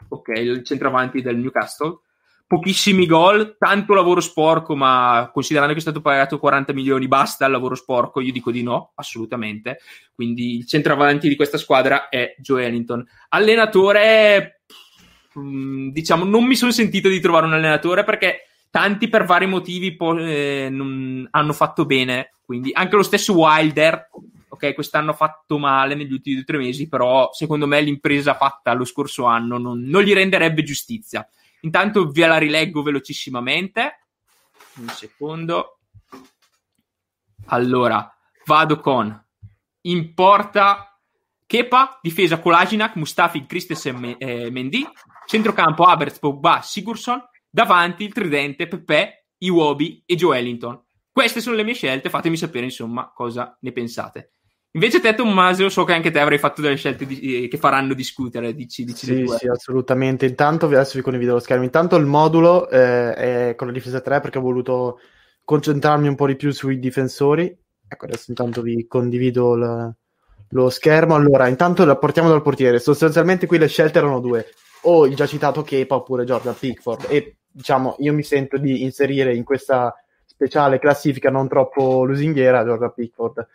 ok, 0.08 0.28
il 0.36 0.64
centravanti 0.64 1.22
del 1.22 1.36
Newcastle 1.36 2.00
pochissimi 2.50 3.06
gol, 3.06 3.54
tanto 3.56 3.94
lavoro 3.94 4.20
sporco, 4.20 4.74
ma 4.74 5.30
considerando 5.32 5.72
che 5.72 5.78
è 5.78 5.82
stato 5.82 6.00
pagato 6.00 6.40
40 6.40 6.72
milioni, 6.72 7.06
basta 7.06 7.46
il 7.46 7.52
lavoro 7.52 7.76
sporco? 7.76 8.20
Io 8.20 8.32
dico 8.32 8.50
di 8.50 8.64
no, 8.64 8.90
assolutamente. 8.96 9.78
Quindi 10.12 10.56
il 10.56 10.66
centravanti 10.66 11.28
di 11.28 11.36
questa 11.36 11.58
squadra 11.58 12.08
è 12.08 12.34
Joe 12.38 12.64
Ellington. 12.64 13.06
Allenatore, 13.28 14.62
mm, 15.38 15.90
diciamo, 15.90 16.24
non 16.24 16.44
mi 16.44 16.56
sono 16.56 16.72
sentito 16.72 17.08
di 17.08 17.20
trovare 17.20 17.46
un 17.46 17.52
allenatore 17.52 18.02
perché 18.02 18.48
tanti 18.68 19.06
per 19.06 19.26
vari 19.26 19.46
motivi 19.46 19.94
po- 19.94 20.18
eh, 20.18 20.66
non, 20.72 21.28
hanno 21.30 21.52
fatto 21.52 21.86
bene. 21.86 22.32
Quindi 22.44 22.70
anche 22.72 22.96
lo 22.96 23.04
stesso 23.04 23.32
Wilder, 23.32 24.08
ok, 24.48 24.74
quest'anno 24.74 25.12
ha 25.12 25.14
fatto 25.14 25.56
male 25.56 25.94
negli 25.94 26.10
ultimi 26.10 26.34
due 26.34 26.42
o 26.42 26.46
tre 26.46 26.58
mesi, 26.58 26.88
però 26.88 27.30
secondo 27.32 27.68
me 27.68 27.80
l'impresa 27.80 28.34
fatta 28.34 28.72
lo 28.72 28.84
scorso 28.84 29.26
anno 29.26 29.56
non, 29.56 29.82
non 29.82 30.02
gli 30.02 30.12
renderebbe 30.12 30.64
giustizia. 30.64 31.24
Intanto 31.60 32.10
ve 32.10 32.26
la 32.26 32.38
rileggo 32.38 32.82
velocissimamente. 32.82 34.06
Un 34.76 34.88
secondo. 34.88 35.78
Allora, 37.46 38.12
vado 38.44 38.80
con 38.80 39.26
in 39.82 40.14
porta 40.14 40.98
Kepa, 41.46 41.98
difesa 42.00 42.38
Kolasinac, 42.38 42.94
Mustafi, 42.94 43.44
Christensen, 43.44 44.16
eh, 44.18 44.50
Mendy, 44.50 44.86
centrocampo 45.26 45.84
Havertz, 45.84 46.18
Pogba, 46.18 46.60
Sigurdsson, 46.62 47.20
davanti 47.48 48.04
il 48.04 48.12
tridente 48.12 48.68
Pepe, 48.68 49.26
Iwobi 49.38 50.02
e 50.06 50.14
Joe 50.14 50.38
Ellington. 50.38 50.80
Queste 51.10 51.40
sono 51.40 51.56
le 51.56 51.64
mie 51.64 51.74
scelte, 51.74 52.08
fatemi 52.08 52.36
sapere 52.36 52.66
insomma 52.66 53.10
cosa 53.12 53.56
ne 53.60 53.72
pensate. 53.72 54.34
Invece 54.72 55.00
te 55.00 55.14
Tommaso, 55.14 55.68
so 55.68 55.82
che 55.82 55.94
anche 55.94 56.12
te 56.12 56.20
avrai 56.20 56.38
fatto 56.38 56.60
delle 56.60 56.76
scelte 56.76 57.04
di, 57.04 57.48
che 57.50 57.58
faranno 57.58 57.92
discutere, 57.92 58.54
dici, 58.54 58.84
dici 58.84 59.06
Sì, 59.06 59.26
sì, 59.26 59.48
assolutamente. 59.48 60.26
Intanto, 60.26 60.66
adesso 60.66 60.96
vi 60.96 61.02
condivido 61.02 61.32
lo 61.32 61.40
schermo, 61.40 61.64
intanto 61.64 61.96
il 61.96 62.06
modulo 62.06 62.70
eh, 62.70 63.14
è 63.14 63.54
con 63.56 63.66
la 63.66 63.72
difesa 63.72 64.00
3 64.00 64.20
perché 64.20 64.38
ho 64.38 64.42
voluto 64.42 65.00
concentrarmi 65.44 66.06
un 66.06 66.14
po' 66.14 66.28
di 66.28 66.36
più 66.36 66.52
sui 66.52 66.78
difensori. 66.78 67.52
Ecco, 67.88 68.04
adesso 68.04 68.26
intanto 68.28 68.62
vi 68.62 68.86
condivido 68.86 69.56
la, 69.56 69.92
lo 70.50 70.70
schermo. 70.70 71.16
Allora, 71.16 71.48
intanto 71.48 71.84
la 71.84 71.96
portiamo 71.96 72.28
dal 72.28 72.42
portiere. 72.42 72.78
Sostanzialmente 72.78 73.48
qui 73.48 73.58
le 73.58 73.66
scelte 73.66 73.98
erano 73.98 74.20
due, 74.20 74.46
o 74.82 75.04
il 75.04 75.16
già 75.16 75.26
citato 75.26 75.62
Kepa 75.62 75.96
oppure 75.96 76.22
Jordan 76.22 76.54
Pickford. 76.56 77.06
E 77.08 77.38
diciamo, 77.50 77.96
io 77.98 78.12
mi 78.12 78.22
sento 78.22 78.56
di 78.56 78.84
inserire 78.84 79.34
in 79.34 79.42
questa 79.42 79.92
speciale 80.24 80.78
classifica 80.78 81.28
non 81.28 81.48
troppo 81.48 82.04
lusinghiera 82.04 82.64
Jordan 82.64 82.92
Pickford 82.94 83.48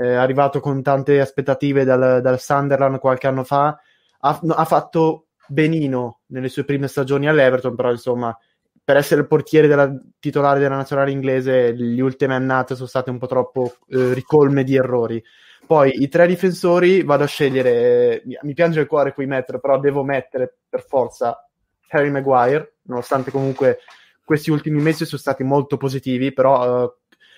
eh, 0.00 0.14
arrivato 0.14 0.60
con 0.60 0.82
tante 0.82 1.20
aspettative 1.20 1.84
dal, 1.84 2.20
dal 2.22 2.40
Sunderland 2.40 2.98
qualche 2.98 3.26
anno 3.26 3.44
fa, 3.44 3.78
ha, 4.20 4.40
ha, 4.46 4.64
fatto 4.64 5.26
benino 5.48 6.20
nelle 6.26 6.48
sue 6.48 6.64
prime 6.64 6.86
stagioni 6.88 7.26
all'Everton, 7.26 7.74
però 7.74 7.90
insomma 7.90 8.36
per 8.84 8.96
essere 8.96 9.20
il 9.20 9.26
portiere 9.26 9.66
della, 9.66 9.92
titolare 10.18 10.60
della 10.60 10.76
nazionale 10.76 11.10
inglese 11.10 11.72
le 11.72 12.00
ultime 12.00 12.34
annate 12.34 12.74
sono 12.74 12.86
state 12.86 13.10
un 13.10 13.18
po' 13.18 13.26
troppo 13.26 13.76
eh, 13.88 14.14
ricolme 14.14 14.64
di 14.64 14.76
errori. 14.76 15.22
Poi 15.66 16.00
i 16.00 16.08
tre 16.08 16.26
difensori 16.26 17.02
vado 17.02 17.24
a 17.24 17.26
scegliere, 17.26 18.22
mi, 18.24 18.38
mi 18.42 18.54
piange 18.54 18.80
il 18.80 18.86
cuore 18.86 19.12
qui 19.12 19.26
mettere, 19.26 19.60
però 19.60 19.78
devo 19.78 20.02
mettere 20.04 20.56
per 20.68 20.82
forza 20.82 21.46
Harry 21.90 22.10
Maguire, 22.10 22.76
nonostante 22.82 23.30
comunque 23.30 23.80
questi 24.24 24.50
ultimi 24.50 24.80
mesi 24.80 25.04
sono 25.04 25.20
stati 25.20 25.42
molto 25.42 25.76
positivi, 25.76 26.32
però 26.32 26.84
eh, 26.84 26.92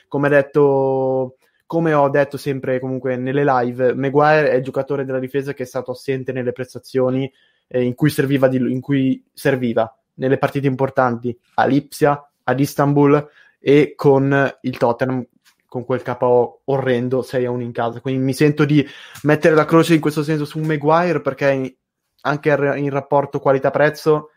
come 0.07 0.29
detto 0.29 1.37
come 1.71 1.95
ho 1.95 2.09
detto 2.09 2.37
sempre 2.37 2.81
comunque 2.81 3.15
nelle 3.15 3.45
live, 3.45 3.95
Maguire 3.95 4.51
è 4.51 4.55
il 4.57 4.63
giocatore 4.65 5.05
della 5.05 5.21
difesa 5.21 5.55
che 5.55 5.63
è 5.63 5.67
stato 5.67 5.93
assente 5.93 6.33
nelle 6.33 6.51
prestazioni 6.51 7.33
eh, 7.69 7.85
in, 7.85 7.95
cui 7.95 8.11
serviva 8.11 8.49
di, 8.49 8.57
in 8.57 8.81
cui 8.81 9.25
serviva 9.33 9.97
nelle 10.15 10.37
partite 10.37 10.67
importanti 10.67 11.39
a 11.55 11.67
Lipsia, 11.67 12.29
ad 12.43 12.59
Istanbul 12.59 13.25
e 13.61 13.93
con 13.95 14.59
il 14.63 14.77
Tottenham 14.79 15.25
con 15.65 15.85
quel 15.85 16.03
KO 16.03 16.63
orrendo 16.65 17.23
6 17.23 17.45
a 17.45 17.53
1 17.53 17.63
in 17.63 17.71
casa. 17.71 18.01
Quindi 18.01 18.21
mi 18.21 18.35
sento 18.35 18.65
di 18.65 18.85
mettere 19.23 19.55
la 19.55 19.65
croce 19.65 19.95
in 19.95 20.01
questo 20.01 20.25
senso 20.25 20.45
su 20.45 20.59
Maguire 20.59 21.21
perché 21.21 21.77
anche 22.23 22.51
in 22.79 22.91
rapporto 22.91 23.39
qualità-prezzo 23.39 24.31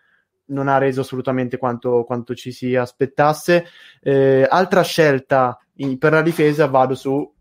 non 0.45 0.67
ha 0.67 0.77
reso 0.77 1.01
assolutamente 1.01 1.57
quanto, 1.57 2.03
quanto 2.03 2.35
ci 2.35 2.51
si 2.51 2.75
aspettasse. 2.75 3.65
Eh, 4.01 4.45
altra 4.49 4.81
scelta 4.81 5.57
per 5.97 6.11
la 6.11 6.21
difesa 6.21 6.67
vado 6.67 6.95
su 6.95 7.31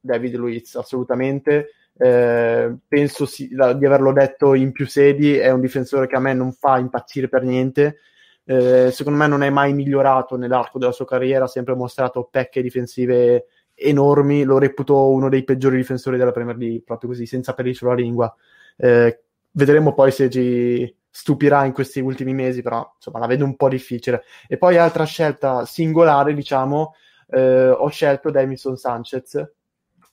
David 0.00 0.34
Luiz, 0.36 0.74
assolutamente. 0.74 1.72
Eh, 2.00 2.76
penso 2.86 3.26
si, 3.26 3.52
la, 3.54 3.72
di 3.72 3.84
averlo 3.84 4.12
detto 4.12 4.54
in 4.54 4.72
più 4.72 4.86
sedi, 4.86 5.36
è 5.36 5.50
un 5.50 5.60
difensore 5.60 6.06
che 6.06 6.16
a 6.16 6.20
me 6.20 6.32
non 6.32 6.52
fa 6.52 6.78
impazzire 6.78 7.28
per 7.28 7.42
niente. 7.42 7.98
Eh, 8.44 8.90
secondo 8.92 9.18
me 9.18 9.26
non 9.26 9.42
è 9.42 9.50
mai 9.50 9.74
migliorato 9.74 10.36
nell'arco 10.36 10.78
della 10.78 10.92
sua 10.92 11.04
carriera, 11.04 11.44
ha 11.44 11.48
sempre 11.48 11.74
mostrato 11.74 12.28
pecche 12.30 12.62
difensive 12.62 13.46
enormi. 13.74 14.44
Lo 14.44 14.58
reputo 14.58 15.10
uno 15.10 15.28
dei 15.28 15.44
peggiori 15.44 15.76
difensori 15.76 16.16
della 16.16 16.32
Premier 16.32 16.56
League, 16.56 16.82
proprio 16.84 17.10
così, 17.10 17.26
senza 17.26 17.52
peli 17.52 17.74
sulla 17.74 17.94
lingua. 17.94 18.34
Eh, 18.76 19.20
vedremo 19.50 19.92
poi 19.92 20.10
se 20.12 20.30
ci 20.30 20.94
stupirà 21.18 21.64
in 21.64 21.72
questi 21.72 21.98
ultimi 21.98 22.32
mesi, 22.32 22.62
però 22.62 22.88
insomma 22.94 23.18
la 23.18 23.26
vedo 23.26 23.44
un 23.44 23.56
po' 23.56 23.68
difficile. 23.68 24.22
E 24.46 24.56
poi 24.56 24.76
altra 24.76 25.02
scelta 25.02 25.66
singolare, 25.66 26.32
diciamo, 26.32 26.94
eh, 27.30 27.70
ho 27.70 27.88
scelto 27.88 28.30
Davison 28.30 28.76
Sanchez 28.76 29.44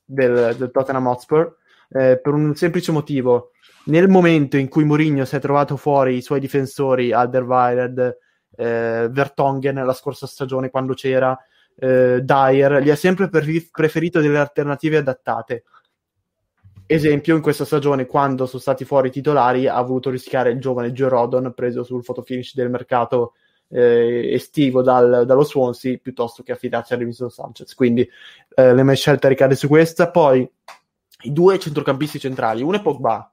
del, 0.04 0.56
del 0.58 0.72
Tottenham 0.72 1.06
Hotspur 1.06 1.58
eh, 1.90 2.20
per 2.20 2.34
un 2.34 2.56
semplice 2.56 2.92
motivo. 2.92 3.52
Nel 3.86 4.10
momento 4.10 4.58
in 4.58 4.68
cui 4.68 4.84
Mourinho 4.84 5.26
si 5.26 5.36
è 5.36 5.40
trovato 5.40 5.78
fuori 5.78 6.16
i 6.16 6.24
suoi 6.24 6.40
difensori, 6.40 7.12
Alderweireld, 7.12 8.18
eh, 8.58 9.08
Vertonghen 9.12 9.86
la 9.86 9.94
scorsa 9.94 10.26
stagione 10.26 10.72
quando 10.72 10.96
c'era, 10.96 11.38
eh, 11.78 12.20
Dyer, 12.24 12.82
gli 12.82 12.90
ha 12.90 12.96
sempre 12.96 13.30
pre- 13.30 13.68
preferito 13.70 14.22
delle 14.22 14.40
alternative 14.40 14.98
adattate. 14.98 15.66
Esempio, 16.88 17.36
in 17.36 17.42
questa 17.42 17.66
stagione, 17.66 18.06
quando 18.06 18.46
sono 18.46 18.62
stati 18.62 18.86
fuori 18.86 19.08
i 19.08 19.12
titolari, 19.12 19.68
ha 19.68 19.82
voluto 19.82 20.12
rischiare 20.12 20.52
il 20.52 20.60
giovane 20.60 20.92
Joe 20.92 21.10
Rodon, 21.10 21.52
preso 21.56 21.84
sul 21.84 22.04
fotofinish 22.04 22.54
del 22.54 22.70
mercato 22.70 23.34
eh, 23.70 24.32
estivo 24.34 24.84
dal- 24.84 25.26
dallo 25.26 25.44
Swansea, 25.44 25.98
piuttosto 25.98 26.44
che 26.44 26.52
affidarsi 26.52 26.94
a 26.94 26.98
Remington 26.98 27.32
Sanchez. 27.32 27.74
Quindi 27.74 28.08
eh, 28.56 28.74
le 28.74 28.84
mie 28.84 28.96
scelte 28.96 29.28
ricade 29.28 29.56
su 29.56 29.68
questa. 29.68 30.12
Poi 30.12 30.48
i 31.22 31.34
due 31.34 31.58
centrocampisti 31.58 32.20
centrali, 32.20 32.62
uno 32.62 32.78
è 32.78 32.82
Pogba, 32.82 33.32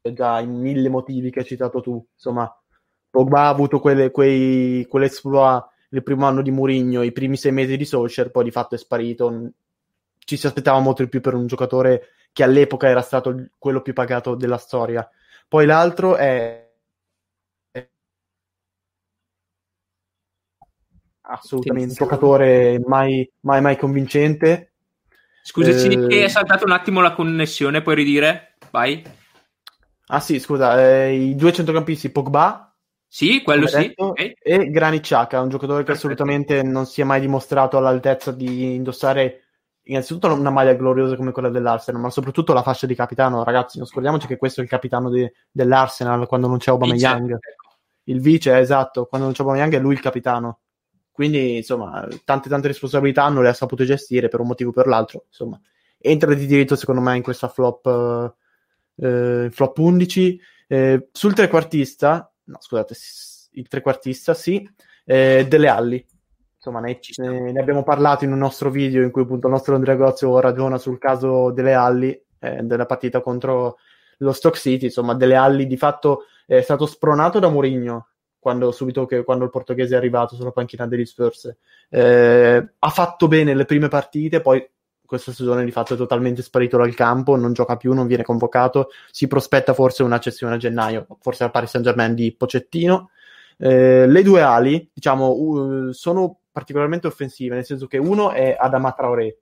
già 0.00 0.40
in 0.40 0.58
mille 0.58 0.88
motivi 0.88 1.30
che 1.30 1.40
hai 1.40 1.46
citato 1.46 1.80
tu. 1.80 2.04
Insomma, 2.14 2.52
Pogba 3.08 3.42
ha 3.42 3.48
avuto 3.48 3.78
quelle, 3.78 4.10
quei, 4.10 4.86
quell'esploit 4.88 5.70
il 5.90 6.02
primo 6.02 6.26
anno 6.26 6.42
di 6.42 6.50
Mourinho, 6.50 7.02
i 7.02 7.12
primi 7.12 7.36
sei 7.36 7.52
mesi 7.52 7.76
di 7.76 7.84
Solskjaer, 7.84 8.30
poi 8.30 8.44
di 8.44 8.50
fatto 8.50 8.74
è 8.74 8.78
sparito. 8.78 9.50
Ci 10.18 10.36
si 10.36 10.46
aspettava 10.46 10.80
molto 10.80 11.02
di 11.02 11.08
più 11.08 11.20
per 11.20 11.34
un 11.34 11.46
giocatore 11.46 12.06
che 12.32 12.42
all'epoca 12.42 12.88
era 12.88 13.02
stato 13.02 13.48
quello 13.58 13.82
più 13.82 13.92
pagato 13.92 14.34
della 14.34 14.58
storia. 14.58 15.08
Poi 15.48 15.66
l'altro 15.66 16.16
è 16.16 16.70
assolutamente 21.22 21.90
un 21.90 21.94
giocatore 21.94 22.80
mai, 22.84 23.28
mai, 23.40 23.60
mai 23.60 23.76
convincente. 23.76 24.72
Scusaci, 25.42 25.92
Eh, 25.92 26.08
che 26.08 26.24
è 26.24 26.28
saltato 26.28 26.64
un 26.64 26.72
attimo 26.72 27.00
la 27.00 27.12
connessione, 27.12 27.82
puoi 27.82 27.94
ridire? 27.96 28.54
Vai. 28.70 29.02
Ah 30.08 30.20
sì, 30.20 30.38
scusa, 30.38 30.80
eh, 30.80 31.14
i 31.14 31.34
due 31.34 31.52
centrocampisti 31.52 32.10
Pogba 32.10 32.74
Sì, 33.06 33.42
quello 33.42 33.66
sì. 33.66 33.88
detto, 33.88 34.04
ok. 34.08 34.32
e 34.42 34.70
Granit 34.70 35.02
Xhaka, 35.02 35.40
un 35.40 35.48
giocatore 35.48 35.80
che 35.84 35.92
Perfetto. 35.92 36.08
assolutamente 36.08 36.62
non 36.62 36.86
si 36.86 37.00
è 37.00 37.04
mai 37.04 37.20
dimostrato 37.20 37.76
all'altezza 37.78 38.30
di 38.32 38.74
indossare 38.74 39.41
innanzitutto 39.84 40.32
una 40.32 40.50
maglia 40.50 40.74
gloriosa 40.74 41.16
come 41.16 41.32
quella 41.32 41.48
dell'Arsenal, 41.48 42.00
ma 42.00 42.10
soprattutto 42.10 42.52
la 42.52 42.62
fascia 42.62 42.86
di 42.86 42.94
capitano. 42.94 43.42
Ragazzi, 43.44 43.78
non 43.78 43.86
scordiamoci 43.86 44.26
che 44.26 44.36
questo 44.36 44.60
è 44.60 44.64
il 44.64 44.68
capitano 44.68 45.10
de- 45.10 45.32
dell'Arsenal 45.50 46.26
quando 46.26 46.46
non 46.46 46.58
c'è 46.58 46.70
Aubameyang. 46.70 47.22
Vice, 47.22 47.34
ecco. 47.34 47.70
Il 48.04 48.20
vice, 48.20 48.58
esatto, 48.58 49.06
quando 49.06 49.26
non 49.26 49.34
c'è 49.34 49.42
Aubameyang 49.42 49.74
è 49.74 49.78
lui 49.80 49.94
il 49.94 50.00
capitano. 50.00 50.60
Quindi, 51.10 51.56
insomma, 51.56 52.06
tante 52.24 52.48
tante 52.48 52.68
responsabilità 52.68 53.28
non 53.28 53.42
le 53.42 53.50
ha 53.50 53.54
sapute 53.54 53.84
gestire 53.84 54.28
per 54.28 54.40
un 54.40 54.46
motivo 54.46 54.70
o 54.70 54.72
per 54.72 54.86
l'altro. 54.86 55.24
Insomma, 55.28 55.60
entra 55.98 56.32
di 56.34 56.46
diritto 56.46 56.74
secondo 56.74 57.00
me 57.00 57.16
in 57.16 57.22
questa 57.22 57.48
flop, 57.48 58.34
eh, 58.96 59.48
flop 59.50 59.78
11. 59.78 60.40
Eh, 60.68 61.08
sul 61.12 61.34
trequartista, 61.34 62.32
no, 62.44 62.56
scusate, 62.58 62.94
il 63.52 63.68
trequartista, 63.68 64.32
sì, 64.32 64.66
eh, 65.04 65.46
delle 65.48 65.68
Alli. 65.68 66.06
Insomma, 66.64 66.78
ne, 66.78 67.00
ne- 67.50 67.60
abbiamo 67.60 67.82
parlato 67.82 68.22
in 68.22 68.30
un 68.30 68.38
nostro 68.38 68.70
video 68.70 69.02
in 69.02 69.10
cui 69.10 69.22
appunto 69.22 69.48
il 69.48 69.52
nostro 69.52 69.74
Andrea 69.74 69.96
Gozio 69.96 70.38
ragiona 70.38 70.78
sul 70.78 70.96
caso 70.96 71.50
delle 71.50 71.74
Alli, 71.74 72.16
eh, 72.38 72.62
della 72.62 72.86
partita 72.86 73.20
contro 73.20 73.78
lo 74.18 74.32
Stock 74.32 74.56
City. 74.56 74.84
Insomma, 74.84 75.14
delle 75.14 75.34
Alli 75.34 75.66
di 75.66 75.76
fatto 75.76 76.26
è 76.46 76.60
stato 76.60 76.86
spronato 76.86 77.40
da 77.40 77.48
Mourinho 77.48 78.10
quando, 78.38 78.70
subito 78.70 79.06
che, 79.06 79.24
quando 79.24 79.42
il 79.42 79.50
portoghese 79.50 79.94
è 79.94 79.96
arrivato 79.96 80.36
sulla 80.36 80.52
panchina 80.52 80.86
degli 80.86 81.04
Spurs. 81.04 81.52
Eh, 81.88 82.68
ha 82.78 82.90
fatto 82.90 83.26
bene 83.26 83.54
le 83.54 83.64
prime 83.64 83.88
partite, 83.88 84.40
poi 84.40 84.64
questa 85.04 85.32
stagione 85.32 85.64
di 85.64 85.72
fatto 85.72 85.94
è 85.94 85.96
totalmente 85.96 86.42
sparito 86.42 86.76
dal 86.76 86.94
campo, 86.94 87.34
non 87.34 87.52
gioca 87.52 87.76
più, 87.76 87.92
non 87.92 88.06
viene 88.06 88.22
convocato, 88.22 88.90
si 89.10 89.26
prospetta 89.26 89.74
forse 89.74 90.04
una 90.04 90.20
cessione 90.20 90.54
a 90.54 90.58
gennaio, 90.58 91.06
forse 91.20 91.42
al 91.42 91.50
Paris 91.50 91.70
Saint 91.70 91.84
Germain 91.84 92.14
di 92.14 92.32
Pocettino. 92.36 93.10
Eh, 93.58 94.06
le 94.06 94.22
due 94.22 94.42
ali, 94.42 94.88
diciamo, 94.92 95.30
uh, 95.30 95.92
sono 95.92 96.38
particolarmente 96.52 97.06
offensive, 97.08 97.54
nel 97.56 97.64
senso 97.64 97.86
che 97.86 97.98
uno 97.98 98.30
è 98.30 98.54
Adama 98.58 98.92
Traoré. 98.92 99.38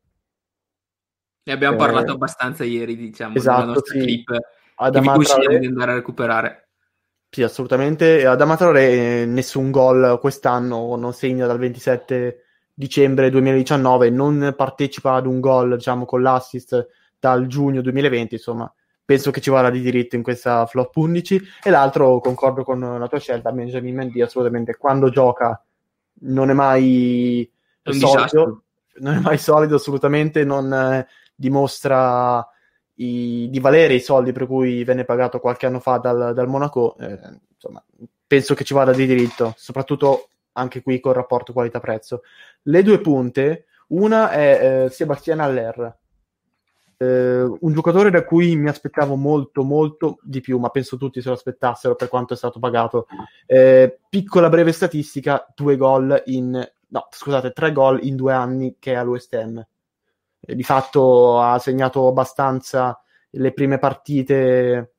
Ne 1.42 1.52
abbiamo 1.52 1.74
Eh, 1.74 1.78
parlato 1.78 2.12
abbastanza 2.12 2.64
ieri, 2.64 2.96
diciamo, 2.96 3.34
esatto, 3.36 3.60
nella 3.60 3.72
nostra 3.72 3.94
sì. 3.98 4.00
clip, 4.00 4.28
Adama 4.76 5.12
consigliamo 5.12 5.42
Traoré, 5.42 5.58
di 5.58 5.66
andare 5.66 5.90
a 5.92 5.94
recuperare. 5.94 6.68
sì, 7.28 7.42
assolutamente. 7.42 8.26
Adama 8.26 8.56
Traoré, 8.56 9.22
eh, 9.22 9.26
nessun 9.26 9.70
gol 9.70 10.18
quest'anno, 10.20 10.96
non 10.96 11.12
segna 11.12 11.46
dal 11.46 11.58
27 11.58 12.44
dicembre 12.74 13.30
2019, 13.30 14.10
non 14.10 14.54
partecipa 14.56 15.14
ad 15.14 15.26
un 15.26 15.40
gol, 15.40 15.76
diciamo, 15.76 16.04
con 16.04 16.22
l'assist 16.22 16.88
dal 17.18 17.46
giugno 17.46 17.82
2020, 17.82 18.34
insomma, 18.34 18.72
penso 19.04 19.30
che 19.30 19.40
ci 19.40 19.50
vada 19.50 19.70
di 19.70 19.80
diritto 19.80 20.16
in 20.16 20.22
questa 20.22 20.66
flop 20.66 20.96
11. 20.96 21.40
E 21.62 21.70
l'altro, 21.70 22.20
concordo 22.20 22.64
con 22.64 22.80
la 22.98 23.08
tua 23.08 23.18
scelta, 23.18 23.52
Benjamin 23.52 23.94
Mendy, 23.94 24.22
assolutamente, 24.22 24.76
quando 24.76 25.10
gioca 25.10 25.62
non 26.20 26.50
è 26.50 26.52
mai 26.54 27.50
È 27.82 27.92
solido, 27.92 28.14
disastro. 28.16 28.62
non 29.00 29.14
è 29.14 29.18
mai 29.20 29.38
solido, 29.38 29.76
assolutamente, 29.76 30.44
non 30.44 30.72
eh, 30.72 31.06
dimostra 31.34 32.46
i- 32.94 33.48
di 33.50 33.60
valere 33.60 33.94
i 33.94 34.00
soldi 34.00 34.32
per 34.32 34.46
cui 34.46 34.84
venne 34.84 35.04
pagato 35.04 35.40
qualche 35.40 35.66
anno 35.66 35.80
fa 35.80 35.96
dal, 35.98 36.32
dal 36.34 36.48
Monaco. 36.48 36.96
eh, 36.98 37.18
insomma, 37.54 37.82
penso 38.26 38.54
che 38.54 38.64
ci 38.64 38.74
vada 38.74 38.92
di 38.92 39.06
diritto, 39.06 39.54
soprattutto 39.56 40.28
anche 40.52 40.82
qui 40.82 41.00
col 41.00 41.14
rapporto 41.14 41.52
qualità-prezzo. 41.52 42.22
Le 42.62 42.82
due 42.82 43.00
punte, 43.00 43.66
una 43.88 44.30
è 44.30 44.84
eh, 44.86 44.90
Sebastian 44.90 45.40
Aller, 45.40 45.96
eh, 47.02 47.42
un 47.42 47.72
giocatore 47.72 48.10
da 48.10 48.24
cui 48.24 48.54
mi 48.56 48.68
aspettavo 48.68 49.16
molto, 49.16 49.62
molto 49.62 50.18
di 50.22 50.40
più, 50.40 50.58
ma 50.58 50.68
penso 50.68 50.98
tutti 50.98 51.22
se 51.22 51.28
lo 51.28 51.34
aspettassero 51.34 51.94
per 51.94 52.08
quanto 52.08 52.34
è 52.34 52.36
stato 52.36 52.58
pagato. 52.58 53.06
Eh, 53.46 54.00
piccola 54.06 54.50
breve 54.50 54.72
statistica, 54.72 55.46
due 55.54 55.78
gol 55.78 56.22
in, 56.26 56.50
no, 56.88 57.08
scusate, 57.10 57.52
tre 57.52 57.72
gol 57.72 58.00
in 58.02 58.16
due 58.16 58.34
anni 58.34 58.76
che 58.78 58.92
è 58.92 58.96
all'West 58.96 59.32
Ham. 59.32 59.66
Eh, 60.40 60.54
di 60.54 60.62
fatto 60.62 61.40
ha 61.40 61.58
segnato 61.58 62.06
abbastanza 62.06 63.00
le 63.30 63.52
prime 63.54 63.78
partite, 63.78 64.92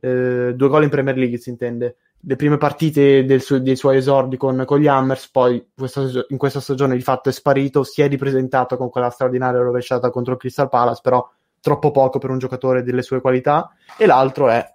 eh, 0.00 0.54
due 0.54 0.68
gol 0.68 0.84
in 0.84 0.88
Premier 0.88 1.16
League 1.18 1.36
si 1.36 1.50
intende, 1.50 1.96
le 2.20 2.36
prime 2.36 2.56
partite 2.56 3.38
suo- 3.38 3.60
dei 3.60 3.76
suoi 3.76 3.98
esordi 3.98 4.36
con, 4.36 4.64
con 4.66 4.78
gli 4.80 4.88
Hammers, 4.88 5.30
poi 5.30 5.70
questa- 5.76 6.24
in 6.28 6.36
questa 6.36 6.60
stagione 6.60 6.96
di 6.96 7.02
fatto 7.02 7.28
è 7.28 7.32
sparito, 7.32 7.84
si 7.84 8.02
è 8.02 8.08
ripresentato 8.08 8.76
con 8.76 8.90
quella 8.90 9.10
straordinaria 9.10 9.60
rovesciata 9.60 10.10
contro 10.10 10.32
il 10.34 10.38
Crystal 10.38 10.68
Palace, 10.68 11.00
però 11.02 11.28
troppo 11.60 11.90
poco 11.90 12.18
per 12.18 12.30
un 12.30 12.38
giocatore 12.38 12.82
delle 12.82 13.02
sue 13.02 13.20
qualità, 13.20 13.70
e 13.96 14.06
l'altro 14.06 14.48
è 14.48 14.66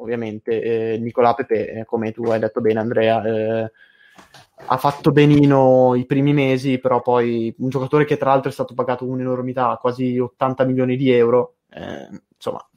ovviamente 0.00 0.62
eh, 0.94 0.98
Nicolà 0.98 1.34
Pepe, 1.34 1.70
eh, 1.70 1.84
come 1.84 2.12
tu 2.12 2.24
hai 2.24 2.38
detto 2.38 2.60
bene 2.60 2.80
Andrea, 2.80 3.22
eh, 3.24 3.72
ha 4.66 4.76
fatto 4.76 5.12
benino 5.12 5.94
i 5.94 6.04
primi 6.06 6.32
mesi, 6.32 6.78
però 6.78 7.00
poi 7.00 7.54
un 7.58 7.68
giocatore 7.68 8.04
che 8.04 8.16
tra 8.16 8.30
l'altro 8.30 8.50
è 8.50 8.52
stato 8.52 8.74
pagato 8.74 9.06
un'enormità, 9.06 9.78
quasi 9.80 10.18
80 10.18 10.64
milioni 10.64 10.96
di 10.96 11.10
euro, 11.10 11.54
eh, 11.70 12.08
insomma 12.34 12.67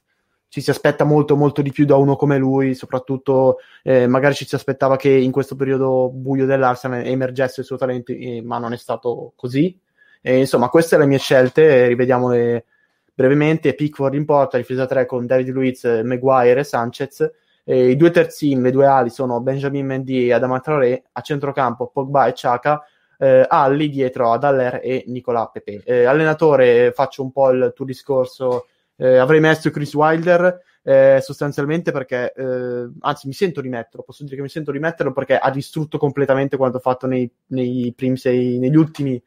ci 0.52 0.60
si 0.60 0.70
aspetta 0.70 1.06
molto 1.06 1.38
molto 1.38 1.62
di 1.62 1.72
più 1.72 1.86
da 1.86 1.96
uno 1.96 2.18
come 2.18 2.38
lui, 2.38 2.76
soprattutto 2.76 3.60
eh, 3.84 4.06
magari 4.06 4.34
ci 4.34 4.46
si 4.46 4.54
aspettava 4.54 4.98
che 4.98 5.08
in 5.08 5.32
questo 5.32 5.56
periodo 5.56 6.10
buio 6.10 6.46
dell'Arsenal 6.46 7.06
emergesse 7.06 7.62
il 7.62 7.66
suo 7.66 7.78
talento, 7.78 8.12
eh, 8.12 8.42
ma 8.44 8.58
non 8.58 8.74
è 8.74 8.78
stato 8.78 9.32
così. 9.38 9.80
E, 10.22 10.40
insomma, 10.40 10.68
queste 10.68 10.98
le 10.98 11.06
mie 11.06 11.20
scelte, 11.20 11.88
rivediamole 11.88 12.66
brevemente. 13.14 13.74
Pickford 13.74 14.14
in 14.14 14.26
porta, 14.26 14.58
difesa 14.58 14.86
3 14.86 15.06
con 15.06 15.26
David 15.26 15.48
Luiz, 15.52 15.86
Maguire 16.04 16.60
e 16.60 16.64
Sanchez. 16.66 17.32
E 17.64 17.88
I 17.92 17.96
due 17.96 18.12
terzini, 18.12 18.62
le 18.62 18.72
due 18.72 18.88
ali 18.88 19.10
sono 19.10 19.40
Benjamin 19.40 19.86
Mendy 19.86 20.26
e 20.28 20.34
Adama 20.34 20.60
Traoré, 20.60 21.02
a 21.14 21.22
centrocampo 21.22 21.88
Pogba 21.88 22.28
e 22.28 22.34
Chaka, 22.36 22.84
eh, 23.18 23.46
Ali 23.48 23.88
dietro 23.90 24.34
ad 24.34 24.44
Aller 24.44 24.82
e 24.84 25.06
Nicolà 25.08 25.46
Pepe. 25.48 25.82
Eh, 25.86 26.04
allenatore, 26.04 26.92
faccio 26.92 27.24
un 27.24 27.32
po' 27.32 27.52
il 27.52 27.72
tuo 27.74 27.86
discorso, 27.86 28.66
eh, 29.02 29.18
avrei 29.18 29.40
messo 29.40 29.72
Chris 29.72 29.96
Wilder 29.96 30.62
eh, 30.84 31.20
sostanzialmente 31.22 31.92
perché, 31.92 32.34
eh, 32.36 32.90
anzi 33.00 33.26
mi 33.26 33.34
sento 33.34 33.60
di 33.60 33.68
metterlo, 33.70 34.04
posso 34.04 34.24
dire 34.24 34.36
che 34.36 34.42
mi 34.44 34.50
sento 34.50 34.72
di 34.72 34.78
metterlo 34.78 35.12
perché 35.12 35.38
ha 35.38 35.50
distrutto 35.50 35.98
completamente 35.98 36.56
quanto 36.56 36.78
fatto 36.78 37.08
nei, 37.08 37.30
nei 37.48 37.92
primi 37.96 38.18
sei, 38.18 38.60
negli 38.60 38.76
ultimi 38.76 39.22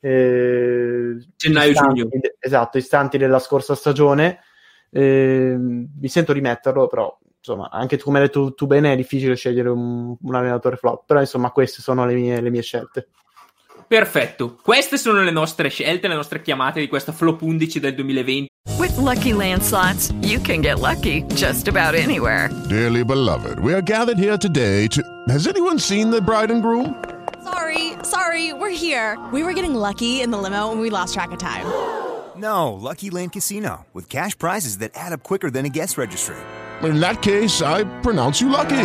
eh, 0.00 1.16
Gennaio, 1.36 1.70
istanti, 1.70 2.00
giugno. 2.00 2.20
esatto, 2.38 2.78
istanti 2.78 3.18
della 3.18 3.38
scorsa 3.38 3.74
stagione. 3.74 4.40
Eh, 4.90 5.54
mi 5.58 6.08
sento 6.08 6.32
di 6.32 6.40
metterlo, 6.40 6.86
però 6.86 7.18
insomma, 7.36 7.68
anche 7.70 7.98
tu, 7.98 8.04
come 8.04 8.20
hai 8.20 8.24
detto 8.24 8.54
tu 8.54 8.66
bene, 8.66 8.94
è 8.94 8.96
difficile 8.96 9.36
scegliere 9.36 9.68
un, 9.68 10.16
un 10.18 10.34
allenatore 10.34 10.76
flop, 10.76 11.04
però 11.04 11.20
insomma 11.20 11.50
queste 11.50 11.82
sono 11.82 12.06
le 12.06 12.14
mie, 12.14 12.40
le 12.40 12.50
mie 12.50 12.62
scelte. 12.62 13.08
Perfetto, 13.88 14.58
queste 14.62 14.98
sono 14.98 15.22
le 15.22 15.30
nostre 15.30 15.70
scelte, 15.70 16.08
le 16.08 16.14
nostre 16.14 16.42
chiamate 16.42 16.78
di 16.78 16.88
questa 16.88 17.10
flop 17.10 17.40
11 17.40 17.80
del 17.80 17.94
2020. 17.94 18.46
With 18.78 18.94
Lucky 18.98 19.32
Land 19.32 19.62
slots, 19.62 20.12
you 20.20 20.38
can 20.38 20.60
get 20.60 20.78
lucky 20.78 21.24
just 21.34 21.68
about 21.68 21.94
anywhere. 21.94 22.50
Dearly 22.68 23.02
beloved, 23.02 23.58
we 23.60 23.72
are 23.72 23.80
gathered 23.80 24.18
here 24.18 24.36
today 24.36 24.88
to. 24.88 25.00
Has 25.28 25.46
anyone 25.46 25.78
seen 25.78 26.10
the 26.10 26.20
bride 26.20 26.50
and 26.50 26.60
groom? 26.60 27.02
Sorry, 27.42 27.94
sorry, 28.02 28.52
we're 28.52 28.68
here. 28.68 29.16
We 29.32 29.42
were 29.42 29.54
getting 29.54 29.74
lucky 29.74 30.20
in 30.20 30.30
the 30.30 30.38
limo 30.38 30.70
and 30.70 30.82
we 30.82 30.90
lost 30.90 31.14
track 31.14 31.32
of 31.32 31.38
time. 31.38 31.64
No, 32.36 32.74
Lucky 32.74 33.08
Land 33.08 33.32
Casino, 33.32 33.86
with 33.94 34.10
cash 34.10 34.36
prizes 34.36 34.78
that 34.78 34.90
add 34.94 35.14
up 35.14 35.22
quicker 35.22 35.50
than 35.50 35.64
a 35.64 35.70
guest 35.70 35.96
registry. 35.96 36.36
In 36.82 37.00
that 37.00 37.22
case, 37.22 37.62
I 37.62 37.84
pronounce 38.02 38.38
you 38.38 38.50
lucky. 38.50 38.84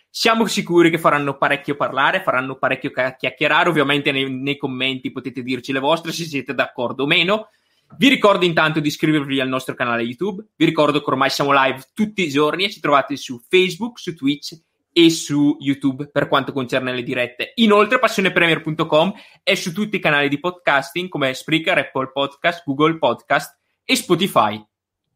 siamo 0.13 0.45
sicuri 0.45 0.89
che 0.89 0.97
faranno 0.97 1.37
parecchio 1.37 1.75
parlare, 1.75 2.21
faranno 2.21 2.57
parecchio 2.57 2.91
chiacchierare. 2.91 3.69
Ovviamente 3.69 4.11
nei, 4.11 4.29
nei 4.29 4.57
commenti 4.57 5.09
potete 5.09 5.41
dirci 5.41 5.71
le 5.71 5.79
vostre 5.79 6.11
se 6.11 6.25
siete 6.25 6.53
d'accordo 6.53 7.03
o 7.03 7.07
meno. 7.07 7.47
Vi 7.97 8.09
ricordo 8.09 8.43
intanto 8.45 8.81
di 8.81 8.89
iscrivervi 8.89 9.39
al 9.39 9.47
nostro 9.47 9.73
canale 9.73 10.03
YouTube. 10.03 10.45
Vi 10.55 10.65
ricordo 10.65 10.99
che 10.99 11.09
ormai 11.09 11.29
siamo 11.29 11.51
live 11.53 11.81
tutti 11.93 12.23
i 12.23 12.29
giorni 12.29 12.65
e 12.65 12.69
ci 12.69 12.81
trovate 12.81 13.15
su 13.15 13.41
Facebook, 13.47 13.99
su 13.99 14.13
Twitch 14.13 14.59
e 14.91 15.09
su 15.09 15.55
YouTube 15.59 16.07
per 16.07 16.27
quanto 16.27 16.51
concerne 16.51 16.93
le 16.93 17.03
dirette. 17.03 17.53
Inoltre, 17.55 17.99
passionepremier.com 17.99 19.13
è 19.43 19.55
su 19.55 19.71
tutti 19.71 19.95
i 19.95 19.99
canali 19.99 20.27
di 20.27 20.39
podcasting 20.39 21.07
come 21.07 21.33
Spreaker, 21.33 21.77
Apple 21.77 22.11
Podcast, 22.11 22.63
Google 22.65 22.97
Podcast 22.97 23.57
e 23.85 23.95
Spotify. 23.95 24.70